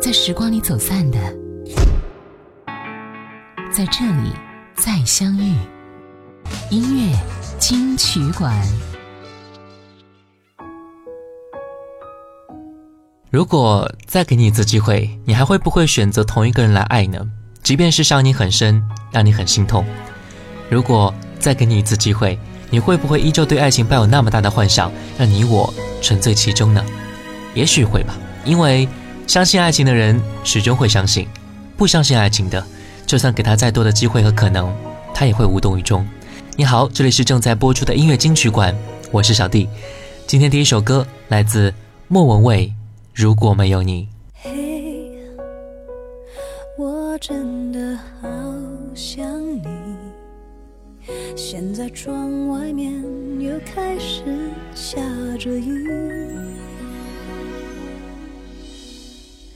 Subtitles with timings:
[0.00, 1.18] 在时光里走散的，
[3.70, 4.32] 在这里
[4.74, 5.54] 再相遇。
[6.70, 7.14] 音乐
[7.58, 8.58] 金曲馆。
[13.30, 17.20] 如果再给你一次机会，你还会不会选择同一个人来爱呢？
[17.62, 18.82] 即便是伤你很深，
[19.12, 19.84] 让你很心痛。
[20.70, 22.38] 如果再给你一次机会，
[22.70, 26.82] 你会不会依旧对爱情抱有那么大的幻想，让你我沉醉其中呢？
[27.52, 28.14] 也许会吧，
[28.46, 28.88] 因为
[29.30, 31.28] 相信爱情的人始终会相信，
[31.76, 32.66] 不相信爱情的，
[33.06, 34.74] 就算给他再多的机会和可能，
[35.14, 36.04] 他也会无动于衷。
[36.56, 38.76] 你好，这里是正在播出的音乐金曲馆，
[39.12, 39.68] 我是小弟。
[40.26, 41.72] 今天第一首歌来自
[42.08, 42.72] 莫文蔚。
[43.14, 44.08] 如果没有你，
[46.76, 48.28] 我真的好
[48.96, 49.24] 想
[49.54, 49.64] 你。
[51.36, 52.92] 现在窗外面
[53.38, 54.24] 又开始
[54.74, 55.00] 下
[55.38, 55.86] 着雨，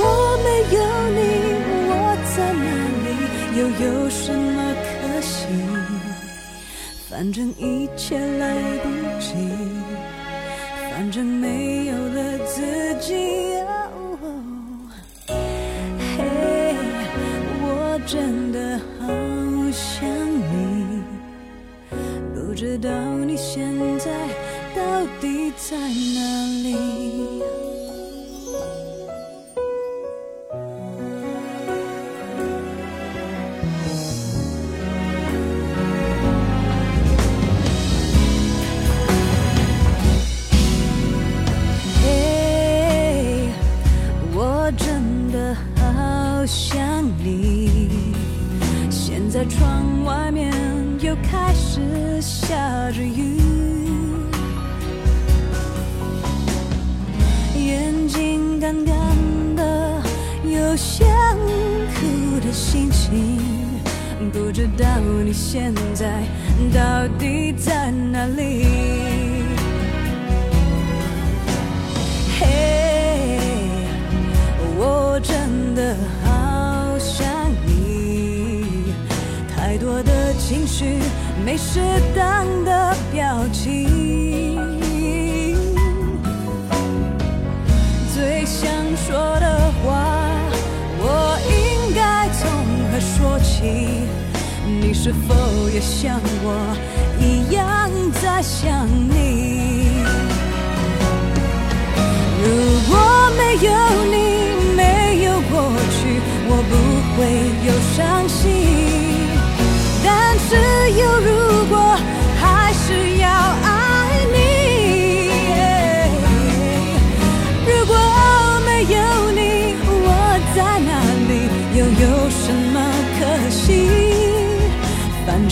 [0.00, 0.02] 我
[0.44, 0.46] 没
[0.76, 0.78] 有
[1.16, 1.20] 你，
[1.90, 1.92] 我
[2.36, 2.66] 在哪
[3.04, 3.06] 里，
[3.58, 4.88] 又有什么可
[5.20, 5.36] 惜？
[7.08, 8.42] 反正一切来
[8.82, 8.86] 不
[9.18, 9.34] 及，
[10.92, 12.62] 反正没有了自
[13.00, 13.08] 己。
[18.06, 19.04] 真的好
[19.70, 21.02] 想你，
[22.34, 22.88] 不知道
[23.26, 23.68] 你现
[23.98, 24.10] 在
[24.74, 24.80] 到
[25.20, 26.57] 底在哪里。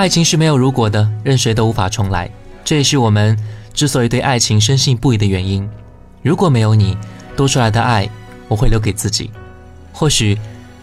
[0.00, 2.30] 爱情是没有如果的，任谁都无法重来。
[2.64, 3.38] 这也是我们
[3.74, 5.68] 之所以对爱情深信不疑的原因。
[6.22, 6.96] 如果没有你，
[7.36, 8.08] 多出来的爱
[8.48, 9.30] 我会留给自己。
[9.92, 10.38] 或许，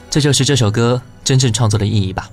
[0.08, 2.30] 这就是这首歌真正创作的意义吧。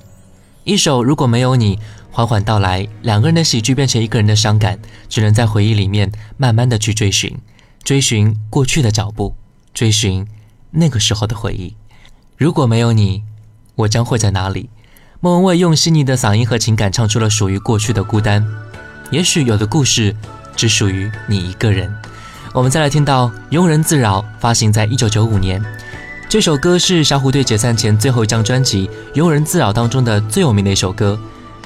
[0.64, 1.78] 一首如果没有你。
[2.10, 4.78] 缓缓到来，两个人的喜剧变成一个人的伤感，
[5.08, 7.34] 只能在回忆里面慢慢的去追寻，
[7.82, 9.34] 追寻过去的脚步，
[9.72, 10.24] 追寻
[10.70, 11.74] 那个时候的回忆。
[12.36, 13.22] 如果没有你，
[13.74, 14.68] 我将会在哪里？
[15.24, 18.46] 莫文蔚用细腻的嗓音和情感唱出了属于过去的孤单。
[19.10, 20.14] 也许有的故事
[20.54, 21.90] 只属于你一个人。
[22.52, 25.64] 我们再来听到《庸人自扰》，发行在一九九五年。
[26.28, 28.86] 这首歌是小虎队解散前最后一张专辑
[29.18, 31.18] 《庸人自扰》当中的最有名的一首歌。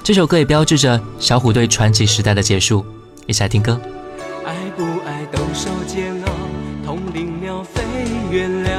[0.04, 2.87] 这首歌也标志着小虎队传奇时代的结束。
[3.26, 3.81] 一起来听歌。
[4.46, 6.32] 爱不爱都受煎熬，
[6.87, 7.82] 同林鸟飞
[8.31, 8.70] 远了，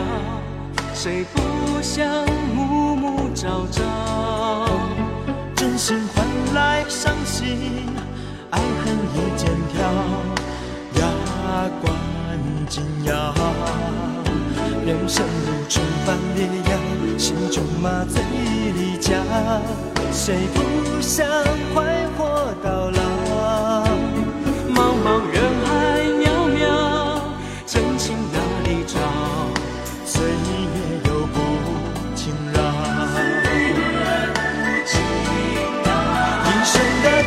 [0.93, 1.41] 谁不
[1.81, 2.07] 想
[2.55, 4.08] 暮暮朝朝？
[8.51, 9.77] 爱恨一剑挑，
[10.99, 11.01] 牙
[11.81, 11.85] 关
[12.67, 13.33] 紧咬。
[14.85, 18.21] 人生如春翻烈阳，心中麻醉
[18.75, 19.11] 离家，
[20.11, 21.27] 谁不想
[21.73, 22.98] 快活到老？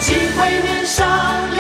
[0.03, 1.52] 机会年少，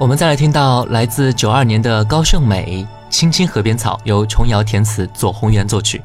[0.00, 6.00] 我们再来听到来自九二年的高胜美《青青河边草》，由琼瑶填词，左宏元作曲。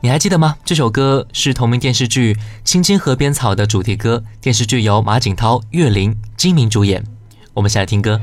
[0.00, 0.56] 你还记得吗？
[0.64, 2.32] 这首歌是同名电视剧
[2.64, 4.24] 《青青河边草》的主题歌。
[4.40, 7.04] 电视剧由马景涛、岳林、金明主演。
[7.52, 8.18] 我们先来听歌。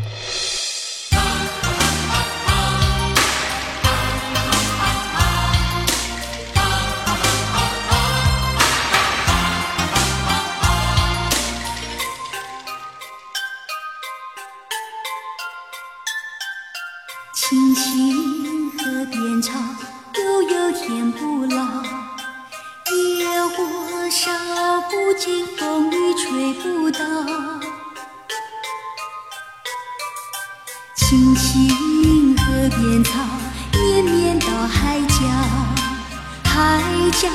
[37.27, 37.33] 道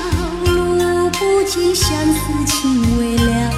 [0.50, 3.52] 路不尽相思情未了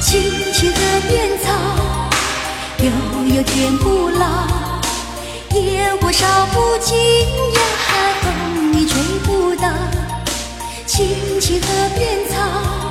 [0.00, 0.20] 青
[0.52, 0.78] 青河
[1.08, 1.46] 边草
[2.78, 4.48] 悠悠天不老
[5.52, 7.60] 野火烧不尽呀
[8.22, 9.68] 风雨吹不倒。
[10.84, 12.83] 青青河边草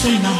[0.00, 0.39] Say no.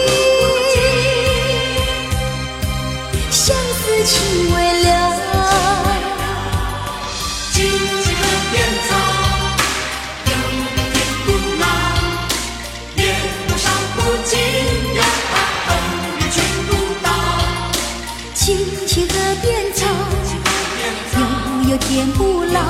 [21.93, 22.61] 天不老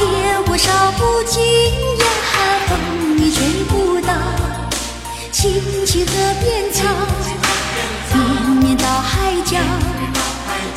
[0.00, 1.40] 野火烧不尽
[2.00, 2.04] 呀
[2.66, 4.12] 风雨吹不倒
[5.30, 6.82] 青青河边草
[8.12, 9.56] 绵绵到海角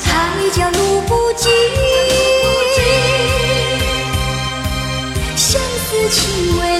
[0.03, 1.51] 海角路不尽
[5.35, 6.74] 相思情未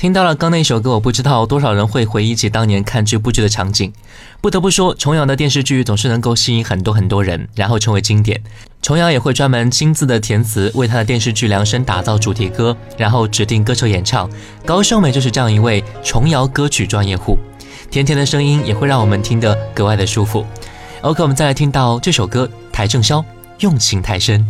[0.00, 3.92] 听到了刚那首歌，我不知道多少人会回忆起当年看这部剧的场景。
[4.40, 8.42] 不得不说，重阳的电视剧总是能够吸引很多很多人，然后成为经典。
[8.80, 14.26] 重阳也会专门亲自的填词，为他的电视剧量身打造主题歌，然后指定歌手演唱。
[14.64, 17.38] 高胜美就是这样一位重瑶歌曲专业户，
[17.90, 20.46] 甜甜的声音也会让我们听得格外的舒服。
[21.02, 23.22] OK，我们再来听到这首歌，邰正宵，
[23.58, 24.46] 用情太深。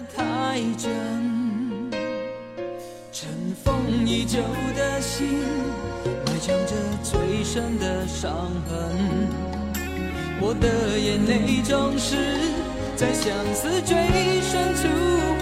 [0.00, 0.88] 太真。
[3.10, 3.28] 尘
[3.64, 3.74] 封
[4.06, 4.38] 已久
[4.76, 5.26] 的心，
[6.24, 8.30] 埋藏着最深的伤
[8.68, 8.72] 痕。
[10.40, 12.14] 我的眼泪总是
[12.94, 13.96] 在相思最
[14.40, 14.86] 深处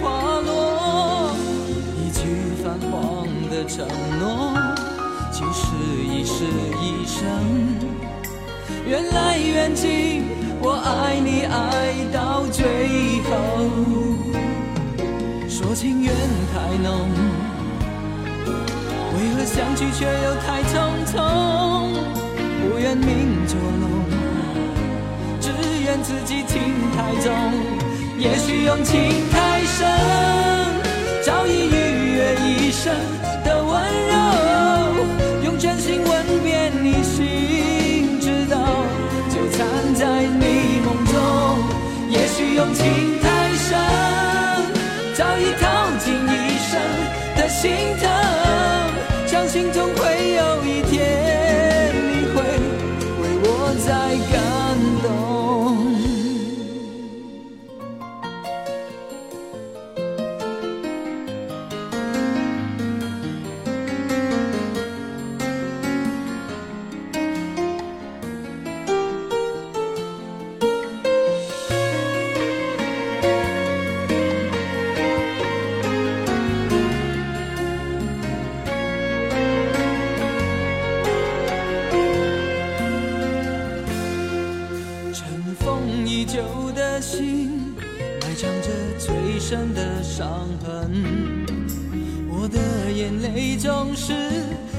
[0.01, 1.35] 滑落，
[1.95, 2.19] 一句
[2.63, 3.85] 泛黄的承
[4.19, 4.57] 诺，
[5.31, 5.65] 就是
[6.03, 6.45] 一世
[6.81, 7.21] 一生。
[8.87, 10.23] 缘来缘去，
[10.61, 12.65] 我爱你爱到最
[13.29, 13.31] 后，
[15.67, 16.15] 多情缘
[16.53, 17.09] 太浓，
[18.45, 20.75] 为何相聚却又太匆
[21.11, 21.17] 匆？
[22.61, 23.85] 不愿命捉弄。
[25.41, 25.51] 只
[25.83, 26.61] 怨自己情
[26.95, 27.33] 太重，
[28.17, 28.95] 也许用情
[29.29, 29.85] 太深，
[31.25, 32.95] 早已逾越一生
[33.43, 34.15] 的温柔，
[35.43, 38.57] 用真心吻遍你心，直到
[39.29, 41.15] 纠缠在你梦中。
[42.09, 43.16] 也许用情
[47.59, 48.07] 心疼，
[49.25, 50.16] 相信总会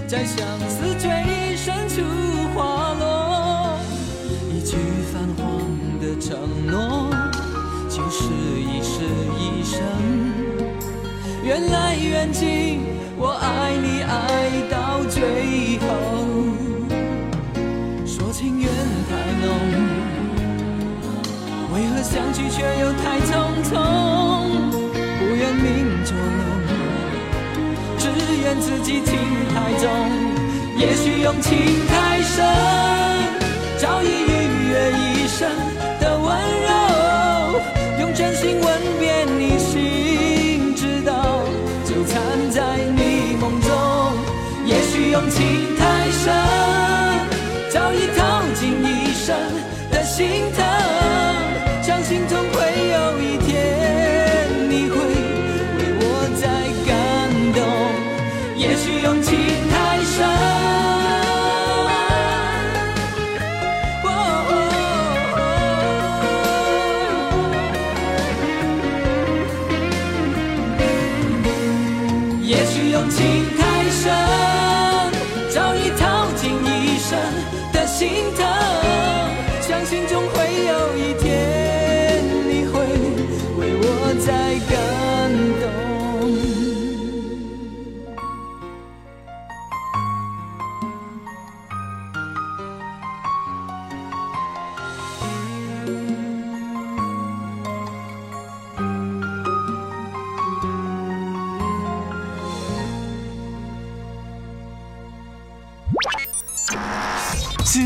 [0.09, 1.11] 在相思最
[1.55, 2.01] 深处
[2.55, 3.79] 滑落，
[4.51, 4.79] 一句
[5.13, 5.47] 泛黄
[6.01, 7.11] 的承诺，
[7.91, 8.25] 就是
[8.59, 9.03] 一世
[9.39, 9.83] 一生。
[11.45, 12.81] 缘来缘尽，
[13.19, 15.87] 我爱你爱到最后。
[18.07, 18.67] 说情缘
[19.11, 19.47] 太浓，
[21.75, 23.77] 为何相聚却又太匆匆？
[25.19, 26.58] 不愿命捉弄，
[28.61, 29.19] 自己情
[29.55, 29.89] 太重。
[30.77, 31.59] 也许用情
[31.89, 32.45] 太深，
[33.79, 34.33] 早已逾
[34.71, 35.49] 越一生
[36.01, 36.27] 的温
[36.63, 36.69] 柔，
[38.01, 38.67] 用真心吻
[39.01, 41.43] 遍你心，直到
[41.85, 43.69] 纠缠在你梦中。
[44.65, 45.77] 也许用情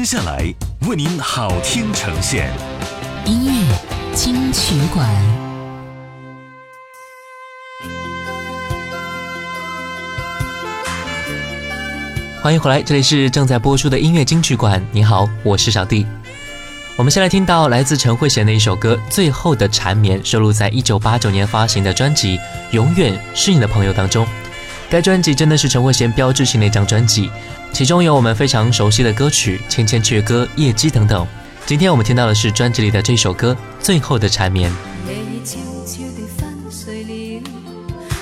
[0.03, 0.53] 接下来
[0.89, 2.51] 为您好听呈现，
[3.25, 3.53] 音乐
[4.13, 5.09] 金曲馆，
[12.43, 14.85] 欢迎回来，这里是正在播出的音乐金曲馆。
[14.91, 16.05] 你好，我是小弟。
[16.97, 22.37] 我们先来听到来自陈慧娴的一首歌《最后的缠绵》，收录在一九八九年发行的专辑
[22.73, 24.27] 《永远是你的朋友》当中。
[24.93, 27.31] 该专辑真的是陈慧娴标志性的一张专辑，
[27.73, 31.27] 其中有我们非常熟悉的歌曲《千千阙歌》《夜姬》等等。
[31.65, 34.71] 今天我们听到的是专辑里的这首歌《最后的缠绵》。
[35.09, 37.43] 夜已悄悄地昏睡了，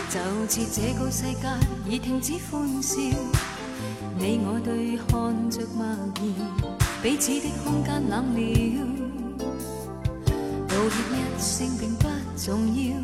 [0.08, 1.48] 就似這個世界
[1.88, 3.00] 已停止歡笑。
[4.16, 8.40] 你我對看着默然，彼此的空間冷了。
[10.68, 12.06] 道歉一聲並不
[12.36, 12.94] 重要，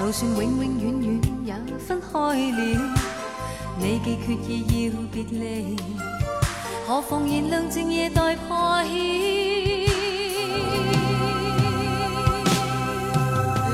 [0.00, 2.12] 就算永永遠遠也分開
[2.52, 2.60] 了，
[3.78, 4.50] 你既決意
[4.86, 5.76] 要別離，
[6.86, 8.88] 何妨燃亮靜夜待破晓。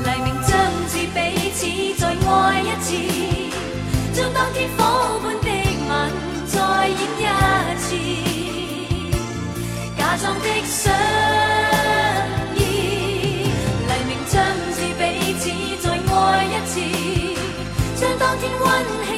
[0.01, 0.51] 黎明將
[0.89, 1.17] 至，彼
[1.53, 1.61] 此
[2.01, 2.89] 再愛一次，
[4.13, 5.47] 將當天火般的
[5.87, 5.91] 吻
[6.47, 7.23] 再演一
[7.77, 7.87] 次，
[9.95, 10.91] 假裝的相
[18.45, 19.14] in one hand.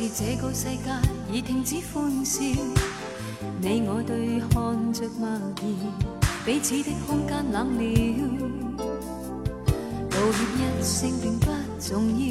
[0.00, 0.90] 是这个世界
[1.30, 2.40] 已停止欢笑，
[3.60, 5.62] 你我对看着默然，
[6.42, 7.82] 彼此的空间冷了。
[10.08, 12.24] 道歉一声并不重要，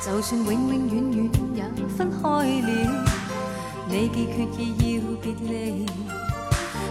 [0.00, 3.04] 就算永永远远也分开了，
[3.90, 5.84] 你既决意要别离，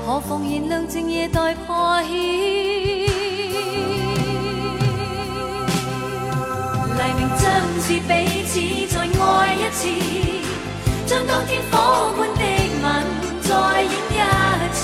[0.05, 2.09] 何妨燃亮静夜待破晓。
[6.97, 7.43] 黎明将
[7.81, 8.53] 至，彼此
[8.87, 9.79] 再爱一次，
[11.05, 11.73] 将当天火
[12.15, 12.41] 般的
[12.81, 12.83] 吻
[13.41, 13.49] 再
[13.81, 14.13] 演一
[14.73, 14.79] 次，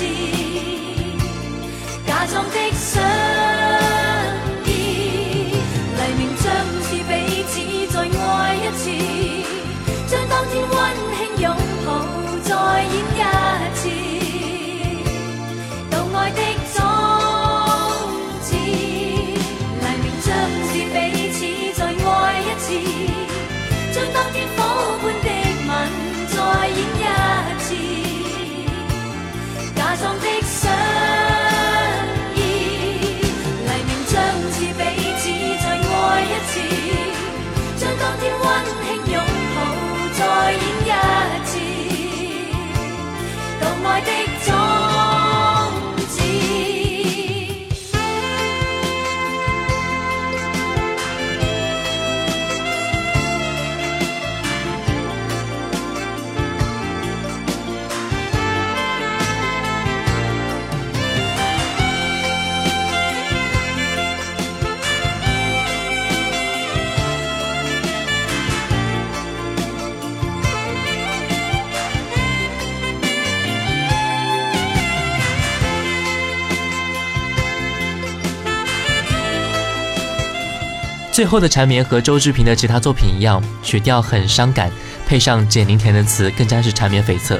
[81.21, 84.71] 最后的缠绵和周志平的其他作品一样，曲调很伤感，
[85.05, 87.39] 配上简宁填的词，更加是缠绵悱恻。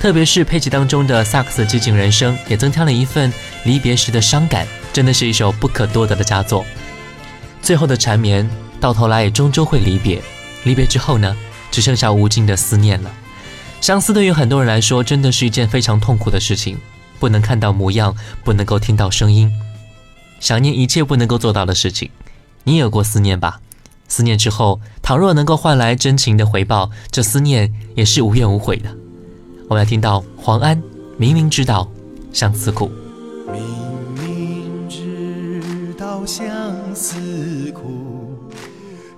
[0.00, 6.66] 特别是配器当中的萨克斯寂静人声，也增添了一份离别时的伤感，真的是一首不可多得的佳作。
[7.62, 10.20] 最后的缠绵，到头来也终究会离别。
[10.64, 11.36] 离别之后呢，
[11.70, 13.12] 只剩下无尽的思念了。
[13.80, 16.76] 相思对于很多人来说，真的是一件非常痛苦的事情，
[17.20, 18.12] 不能看到模样，
[18.42, 19.52] 不能够听到声音，
[20.40, 22.10] 想念一切不能够做到的事情。
[22.64, 23.60] 你有过思念吧？
[24.08, 28.90] 思念之后，倘若能够换来真情的回报，这思念也是无怨无悔的。
[29.68, 30.82] 我们来听到黄安，
[31.16, 31.88] 明明知道
[32.32, 32.90] 相思苦。
[33.52, 33.62] 明
[34.14, 36.44] 明知道相
[36.92, 38.36] 思苦，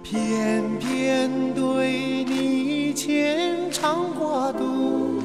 [0.03, 5.23] 偏偏对你牵肠挂肚。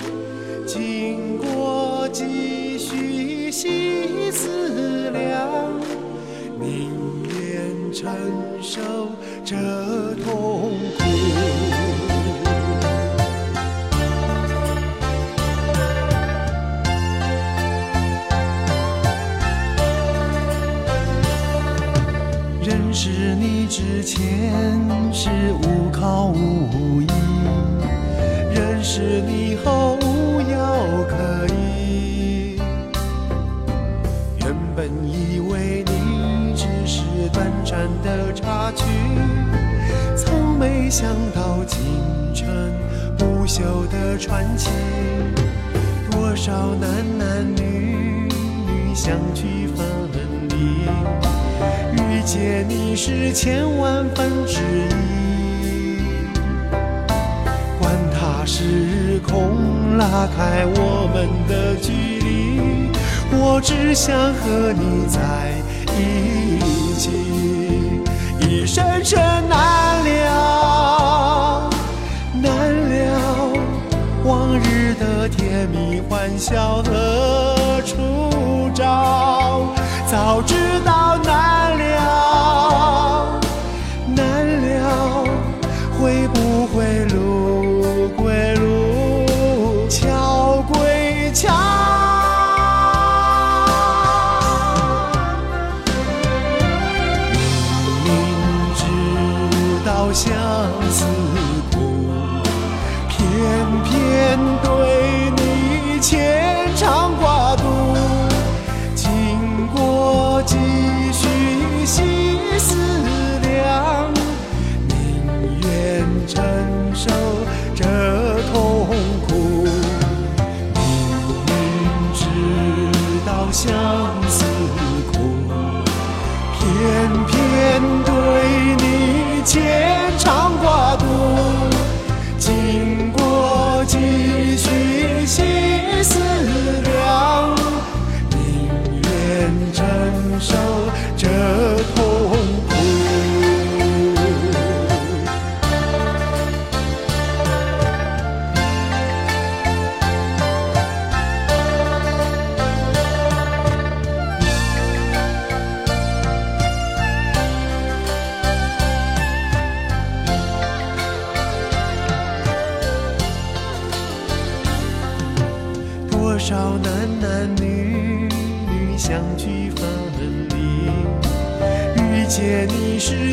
[0.65, 5.36] 经过几许细思量，
[7.99, 8.07] 承
[8.61, 8.79] 受
[9.43, 9.55] 这
[10.23, 11.36] 痛苦。
[63.67, 65.19] 只想和你在
[65.93, 67.11] 一起，
[68.39, 71.69] 一生生难了，
[72.41, 72.49] 难
[72.89, 73.51] 了，
[74.23, 77.46] 往日的甜蜜欢笑和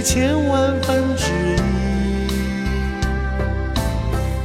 [0.05, 1.59] 千万分之一。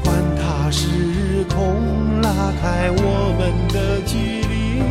[0.06, 0.88] 管他时
[1.50, 4.16] 空拉开我们的距
[4.48, 4.82] 离，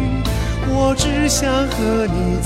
[0.68, 2.38] 我只想和你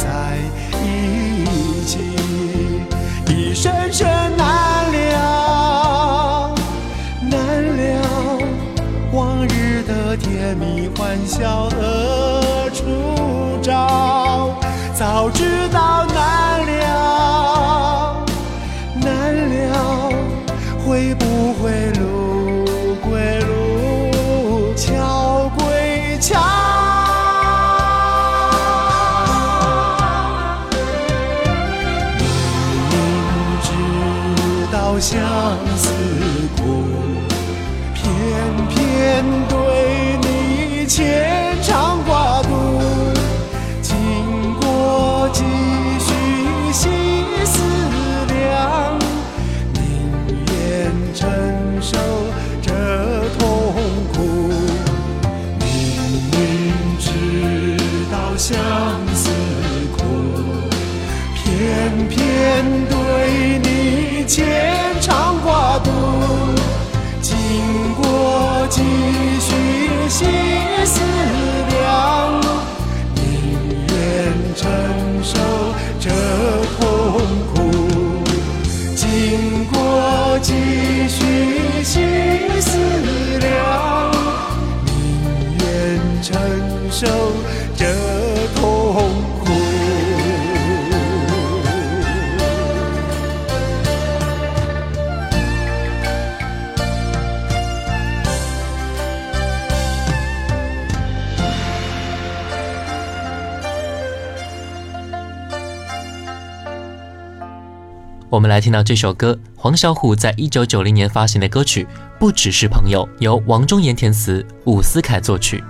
[108.32, 111.84] 我们来听到这首歌，黄小琥在一九九零年发行的歌曲
[112.18, 115.62] 《不只是朋友》，由王中岩填词，伍思凯作曲。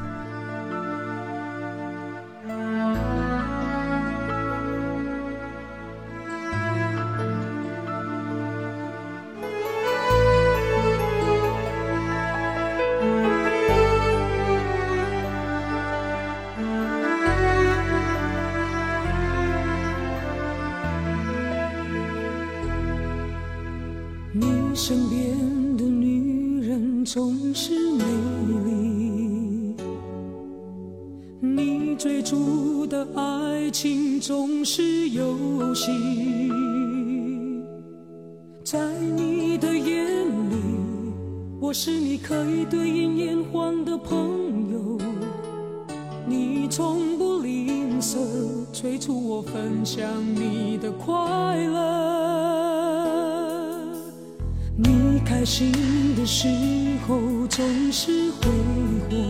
[24.84, 25.38] 身边
[25.76, 28.04] 的女人总是美
[28.66, 29.76] 丽，
[31.40, 35.92] 你追逐的爱情总是游戏，
[38.64, 40.04] 在你的眼
[40.50, 40.56] 里，
[41.60, 44.18] 我是你可以对饮言欢的朋
[44.72, 44.98] 友，
[46.26, 48.18] 你从不吝啬
[48.72, 51.14] 催促我分享你的快
[51.68, 52.41] 乐。
[55.42, 55.72] 开心
[56.14, 56.46] 的时
[57.04, 58.48] 候总是挥
[59.10, 59.28] 霍，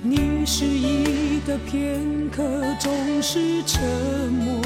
[0.00, 2.44] 你失意的片刻
[2.78, 3.82] 总是沉
[4.30, 4.62] 默。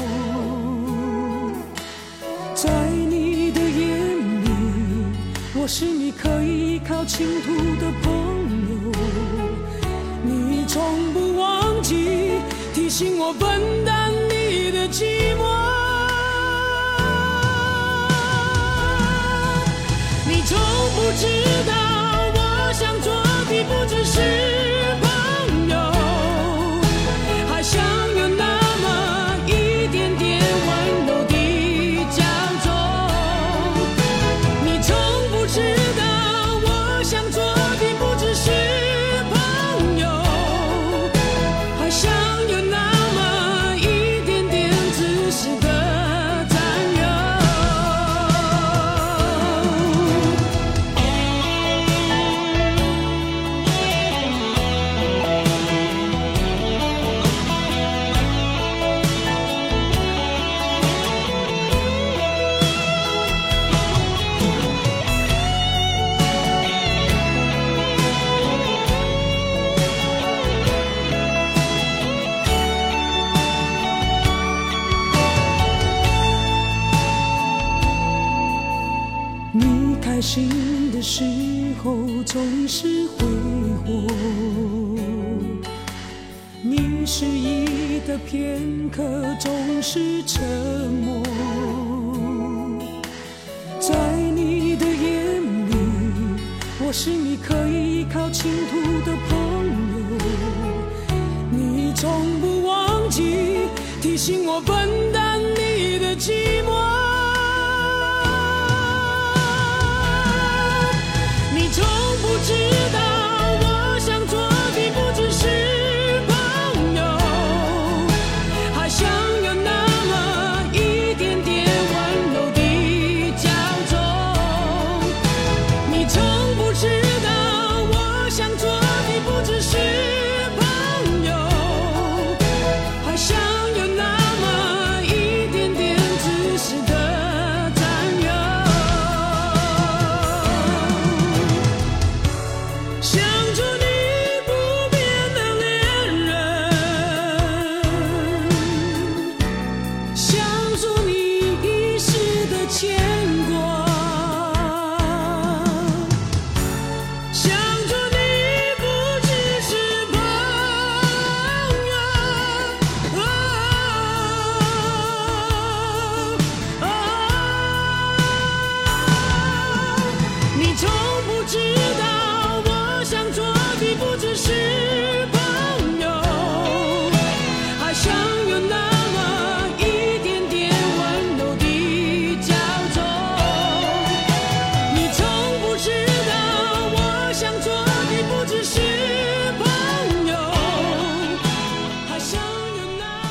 [2.53, 3.97] 在你的眼
[4.45, 4.49] 里，
[5.55, 8.13] 我是你可以依靠倾吐的朋
[8.69, 8.91] 友。
[10.23, 12.33] 你从不忘记
[12.75, 15.72] 提醒我分担你的寂寞。
[20.45, 20.57] 从
[20.95, 21.25] 不知
[21.65, 21.73] 道，
[22.35, 23.13] 我想做
[23.49, 24.19] 的不只是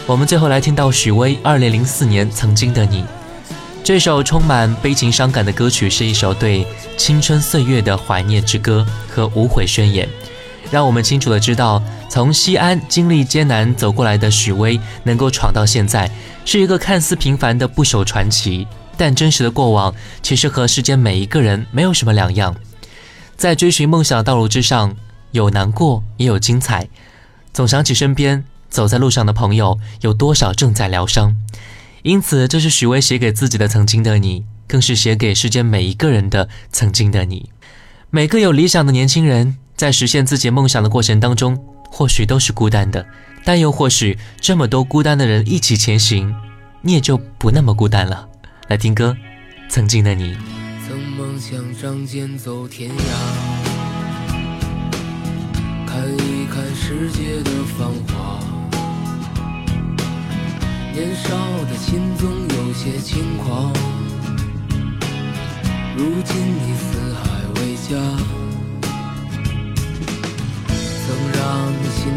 [0.04, 3.02] 我们最后来听到许巍二零零四年《曾经的你》
[3.84, 10.08] 这首充满悲情伤感的歌曲，是一首对青春岁月的怀念之歌和无悔宣言，
[10.72, 16.10] 让我们清楚的知道，从西安经历艰难走过来的许巍，能够闯到现在，
[16.44, 22.56] 是一个看似平凡的不朽传奇，但真实的过往其实和世间每一个人没有什么两样。
[23.36, 24.96] 在追寻梦想的道路之上，
[25.30, 26.88] 有难过，也有精彩。
[27.52, 31.36] 总想起身边走在路上的朋友，有多少正在疗伤。
[32.02, 37.50] 因此，这是许巍写给自己的曾经的你，更是写给世间每一个人的曾经的你。
[38.10, 43.06] 每个有理想的年轻人，在实现自己梦想的过程当中，或许都是孤单的，
[43.44, 46.34] 但又或许这么多孤单的人一起前行，
[46.80, 48.26] 你也就不那么孤单了。
[48.68, 49.14] 来听歌，
[49.70, 50.34] 《曾经的你》。
[50.88, 52.94] 曾梦想仗剑走天涯，
[55.86, 58.61] 看一看世界的繁华。
[60.94, 61.30] 年少
[61.70, 63.72] 的心总有些轻狂，
[65.96, 67.20] 如今你四海
[67.56, 67.96] 为家，
[70.68, 71.40] 曾让
[71.72, 72.12] 你心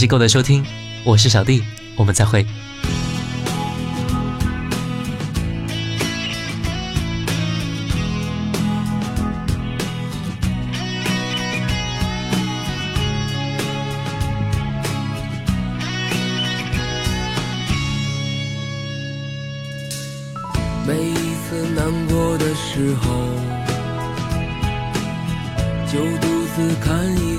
[0.00, 0.64] 谢各位的收听，
[1.04, 1.62] 我是小弟，
[1.94, 2.46] 我们再会。
[20.86, 23.10] 每一次难过的时候，
[25.92, 27.38] 就独自看一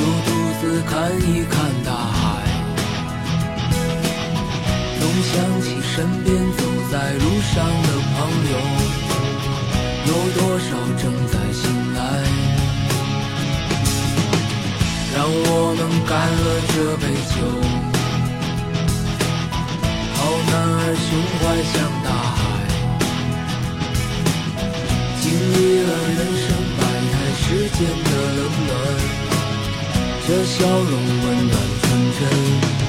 [0.00, 0.28] 就独
[0.60, 2.20] 自看一看大海。
[4.98, 5.94] 总想起身
[6.24, 8.16] 边走在路上的朋
[8.50, 8.54] 友，
[10.06, 11.62] 有多少正在醒
[11.94, 12.00] 来？
[15.14, 15.78] 让我们
[16.08, 17.36] 干了这杯酒，
[20.14, 21.42] 好男儿胸怀
[21.72, 21.74] 像
[22.06, 22.40] 大海，
[25.20, 26.48] 经历了人生
[26.78, 26.80] 百
[27.12, 27.44] 态世
[27.76, 28.68] 间的冷暖，
[30.30, 32.79] 的笑容温暖纯真。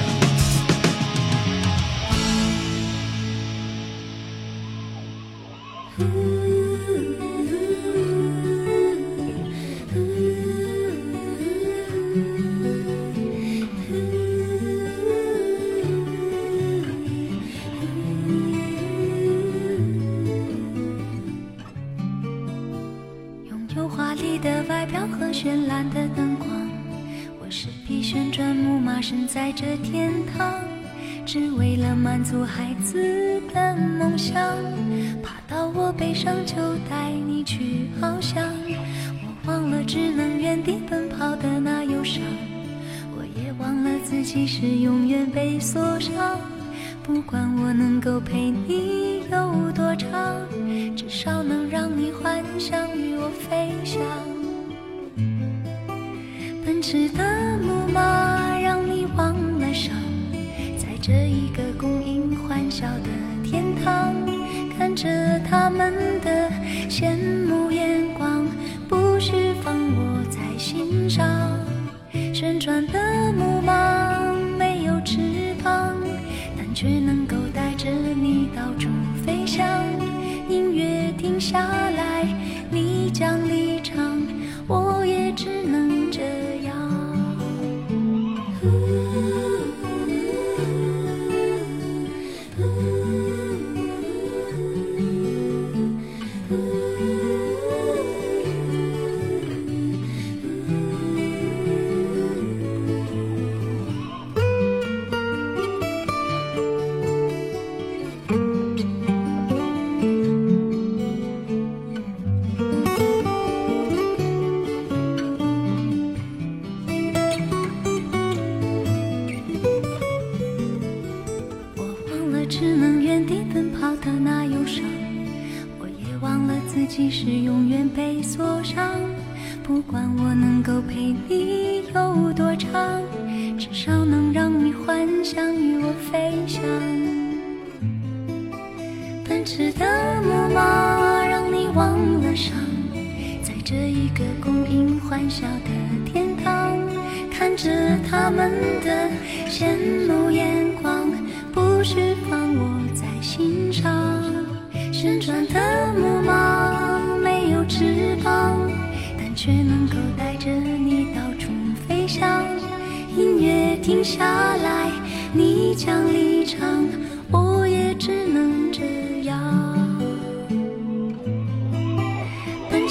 [32.21, 34.39] 满足孩子的梦想。
[35.23, 36.55] 爬到我背上就
[36.87, 38.47] 带你去翱翔，
[39.23, 42.21] 我忘了只能原地奔跑的那忧伤，
[43.17, 46.39] 我也忘了自己是永远被锁上。
[47.01, 48.60] 不管我能够陪你